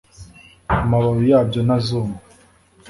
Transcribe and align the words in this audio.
amababi 0.77 1.21
yabyo 1.33 1.59
ntazuma 1.65 2.15